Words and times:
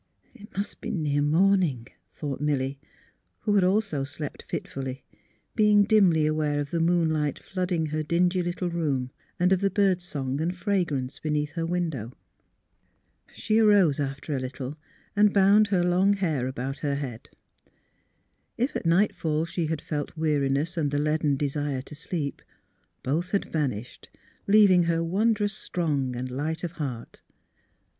"It 0.33 0.49
must 0.57 0.81
be 0.81 0.89
near 0.89 1.21
morning," 1.21 1.85
thought 2.11 2.41
Milly, 2.41 2.79
who 3.41 3.63
also 3.63 3.99
had 3.99 4.07
slept 4.07 4.45
fitfully, 4.49 5.03
being 5.55 5.83
dimly 5.83 6.25
aware 6.25 6.59
of 6.59 6.71
the 6.71 6.79
moonlight 6.79 7.37
flooding 7.37 7.85
her 7.85 8.01
dingy 8.01 8.41
little 8.41 8.71
room 8.71 9.11
and 9.39 9.53
of 9.53 9.61
the 9.61 9.69
bird 9.69 10.01
song 10.01 10.41
and 10.41 10.57
fragrance 10.57 11.19
beneath 11.19 11.51
her 11.51 11.67
window. 11.67 12.13
She 13.31 13.59
arose, 13.59 13.99
after 13.99 14.35
a 14.35 14.39
little, 14.39 14.75
and 15.15 15.31
bound 15.31 15.67
her 15.67 15.83
long 15.83 16.15
201 16.15 16.15
202 16.15 16.19
THE 16.25 16.25
HEAET 16.25 16.49
OF 16.49 16.55
PHILUEA 16.55 16.95
hair 16.95 16.95
about 16.97 17.01
her 17.03 17.07
head. 17.07 17.29
If 18.57 18.75
at 18.75 18.87
night 18.87 19.13
fall 19.15 19.45
she 19.45 19.67
had 19.67 19.81
felt 19.83 20.17
weariness 20.17 20.77
and 20.77 20.89
the 20.89 20.97
leaden 20.97 21.37
desire 21.37 21.83
to 21.83 21.93
sleep, 21.93 22.41
both 23.03 23.29
had 23.33 23.45
vanished, 23.45 24.09
leaving 24.47 24.85
her 24.85 25.03
wondrous 25.03 25.53
strong 25.53 26.15
and 26.15 26.31
light 26.31 26.63
of 26.63 26.71
heart. 26.71 27.21